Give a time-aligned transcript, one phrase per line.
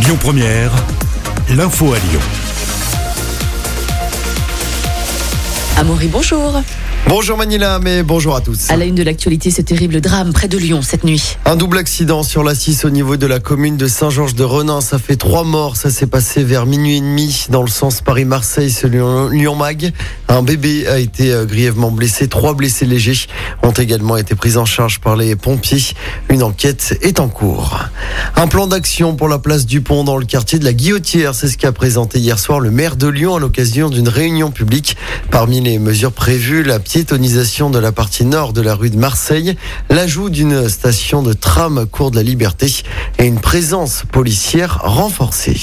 [0.00, 0.70] Lyon Première,
[1.50, 2.20] l'info à Lyon.
[5.76, 6.62] Amaury, bonjour.
[7.06, 8.68] Bonjour Manila, mais bonjour à tous.
[8.70, 11.38] À la une de l'actualité, ce terrible drame près de Lyon cette nuit.
[11.46, 14.82] Un double accident sur la 6 au niveau de la commune de Saint-Georges-de-Renin.
[14.82, 15.76] Ça fait trois morts.
[15.76, 19.92] Ça s'est passé vers minuit et demi dans le sens Paris-Marseille, selon Lyon-Mag.
[20.28, 22.28] Un bébé a été euh, grièvement blessé.
[22.28, 23.26] Trois blessés légers
[23.62, 25.94] ont également été pris en charge par les pompiers.
[26.28, 27.78] Une enquête est en cours.
[28.36, 31.34] Un plan d'action pour la place du Pont dans le quartier de la Guillotière.
[31.34, 34.96] C'est ce qu'a présenté hier soir le maire de Lyon à l'occasion d'une réunion publique.
[35.30, 39.56] Parmi les mesures prévues, la piétonisation de la partie nord de la rue de Marseille,
[39.90, 42.82] l'ajout d'une station de tram cours de la Liberté
[43.18, 45.60] et une présence policière renforcée.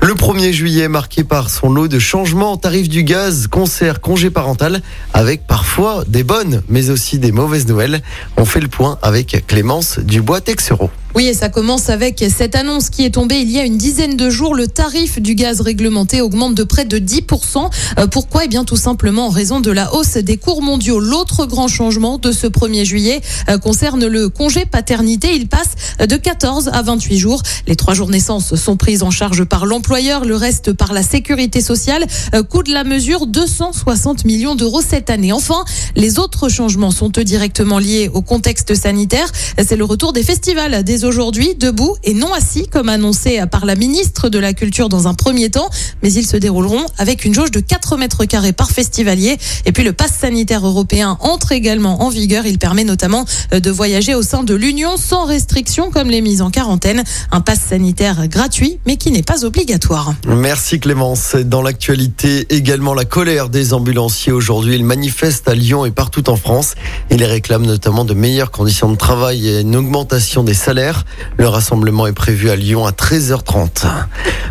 [0.00, 4.30] Le 1er juillet marqué par son lot de changements en tarif du gaz, concert, congé
[4.30, 4.82] parental,
[5.14, 8.02] avec parfois des bonnes mais aussi des mauvaises nouvelles.
[8.36, 10.90] On fait le point avec Clémence Dubois-Texereau.
[11.14, 14.16] Oui, et ça commence avec cette annonce qui est tombée il y a une dizaine
[14.16, 14.54] de jours.
[14.54, 17.68] Le tarif du gaz réglementé augmente de près de 10%.
[17.98, 18.44] Euh, pourquoi?
[18.44, 21.00] Eh bien, tout simplement en raison de la hausse des cours mondiaux.
[21.00, 25.34] L'autre grand changement de ce 1er juillet euh, concerne le congé paternité.
[25.34, 27.42] Il passe de 14 à 28 jours.
[27.66, 31.60] Les trois jours naissance sont prises en charge par l'employeur, le reste par la sécurité
[31.60, 32.06] sociale.
[32.34, 35.34] Euh, coût de la mesure 260 millions d'euros cette année.
[35.34, 39.30] Enfin, les autres changements sont eux directement liés au contexte sanitaire.
[39.62, 43.74] C'est le retour des festivals des aujourd'hui, debout et non assis, comme annoncé par la
[43.74, 45.68] ministre de la Culture dans un premier temps.
[46.02, 49.38] Mais ils se dérouleront avec une jauge de 4 mètres carrés par festivalier.
[49.66, 52.46] Et puis le pass sanitaire européen entre également en vigueur.
[52.46, 56.42] Il permet notamment euh, de voyager au sein de l'Union sans restriction, comme les mises
[56.42, 57.04] en quarantaine.
[57.30, 60.14] Un pass sanitaire gratuit, mais qui n'est pas obligatoire.
[60.26, 61.34] Merci Clémence.
[61.36, 64.76] Dans l'actualité, également la colère des ambulanciers aujourd'hui.
[64.76, 66.74] Ils manifestent à Lyon et partout en France.
[67.10, 70.91] Ils réclament notamment de meilleures conditions de travail et une augmentation des salaires.
[71.36, 73.86] Le rassemblement est prévu à Lyon à 13h30.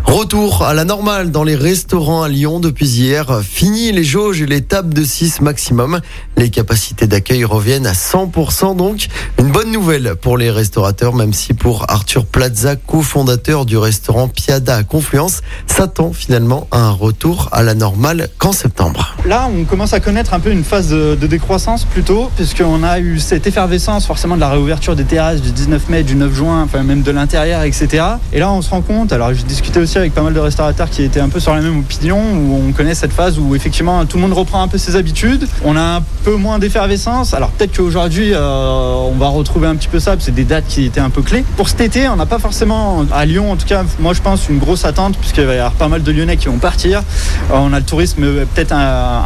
[0.03, 3.41] Retour à la normale dans les restaurants à Lyon depuis hier.
[3.43, 6.01] Fini les jauges et les tables de 6 maximum.
[6.37, 9.07] Les capacités d'accueil reviennent à 100% donc.
[9.39, 14.75] Une bonne nouvelle pour les restaurateurs, même si pour Arthur Plaza, cofondateur du restaurant Piada
[14.75, 19.15] à Confluence, s'attend finalement à un retour à la normale qu'en septembre.
[19.31, 23.17] Là, on commence à connaître un peu une phase de, décroissance plutôt, puisqu'on a eu
[23.17, 26.83] cette effervescence forcément de la réouverture des terrasses du 19 mai, du 9 juin, enfin
[26.83, 28.03] même de l'intérieur, etc.
[28.33, 30.89] Et là, on se rend compte, alors j'ai discuté aussi avec pas mal de restaurateurs
[30.89, 34.05] qui étaient un peu sur la même opinion, où on connaît cette phase où effectivement
[34.05, 37.33] tout le monde reprend un peu ses habitudes, on a un peu moins d'effervescence.
[37.33, 40.83] Alors peut-être qu'aujourd'hui, euh, on va retrouver un petit peu ça, c'est des dates qui
[40.83, 41.45] étaient un peu clés.
[41.55, 44.49] Pour cet été, on n'a pas forcément, à Lyon en tout cas, moi je pense,
[44.49, 46.99] une grosse attente, puisqu'il va y avoir pas mal de Lyonnais qui vont partir.
[46.99, 48.73] Euh, on a le tourisme euh, peut-être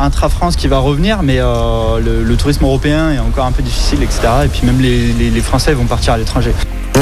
[0.01, 4.21] intra-France qui va revenir, mais euh, le, tourisme européen est encore un peu difficile, etc.
[4.45, 6.53] Et puis même les Français vont partir à l'étranger.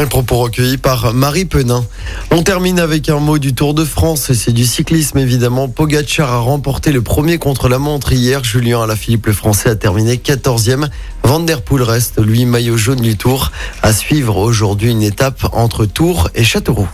[0.04, 1.86] Un propos recueilli par Marie Penin.
[2.30, 5.70] On termine avec un mot du Tour de France et c'est du cyclisme évidemment.
[5.70, 8.44] Pogacar a remporté le premier contre la montre hier.
[8.44, 10.90] Julien Alaphilippe le français a terminé 14e.
[11.24, 13.54] Van der Poel reste lui maillot jaune du Tour.
[13.82, 16.90] À suivre aujourd'hui une étape entre Tours et Châteauroux.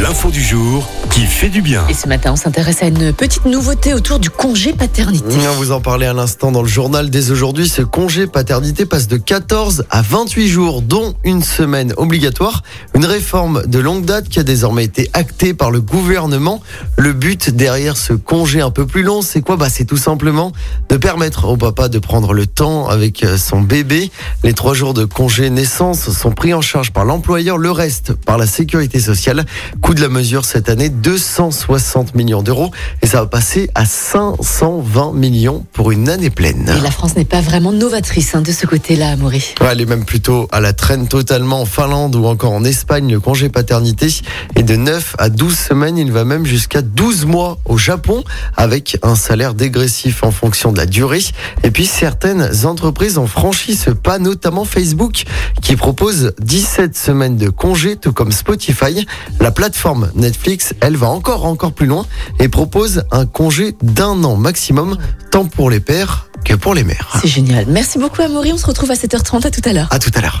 [0.00, 1.86] L'info du jour qui fait du bien.
[1.88, 5.36] Et ce matin, on s'intéresse à une petite nouveauté autour du congé paternité.
[5.50, 7.10] On vous en parlait à l'instant dans le journal.
[7.10, 11.92] Dès aujourd'hui, ce congé paternité passe de 14 à 28 jours, dont une semaine
[12.40, 12.62] obligatoire.
[12.94, 16.60] Une réforme de longue date qui a désormais été actée par le gouvernement.
[16.96, 19.56] Le but derrière ce congé un peu plus long, c'est quoi?
[19.56, 20.52] Bah, C'est tout simplement
[20.88, 24.10] de permettre au papa de prendre le temps avec son bébé.
[24.42, 28.38] Les trois jours de congé naissance sont pris en charge par l'employeur, le reste par
[28.38, 29.44] la sécurité sociale.
[29.80, 32.70] Coût de la mesure cette année, 260 millions d'euros.
[33.02, 36.74] Et ça va passer à 520 millions pour une année pleine.
[36.76, 39.54] Et la France n'est pas vraiment novatrice hein, de ce côté-là, Amaury.
[39.60, 43.10] Ouais, elle est même plutôt à la traîne totalement en Finlande ou encore en Espagne.
[43.10, 44.08] Le congé paternité
[44.54, 45.98] est de 9 à 12 semaines.
[45.98, 48.22] Il va même jusqu'à 12 mois au Japon
[48.56, 51.22] avec un salaire dégressif en fonction de la durée.
[51.62, 55.24] Et puis certaines entreprises ont franchi ce pas, notamment Facebook
[55.62, 59.06] qui propose 17 semaines de congé, tout comme Spotify.
[59.40, 62.06] La plateforme Netflix, elle va encore, encore plus loin
[62.38, 64.96] et propose un congé d'un an maximum,
[65.30, 67.18] tant pour les pères que pour les mères.
[67.20, 67.66] C'est génial.
[67.68, 68.52] Merci beaucoup, Amaury.
[68.52, 69.46] On se retrouve à 7h30.
[69.46, 69.88] À tout à l'heure.
[69.90, 70.40] À tout à l'heure.